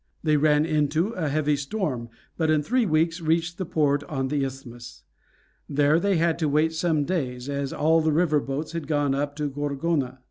[0.23, 4.43] They ran into a heavy storm, but in three weeks reached the port on the
[4.43, 5.03] Isthmus.
[5.69, 9.35] There they had to wait some days, as all the river boats had gone up
[9.35, 10.17] to Gorgona.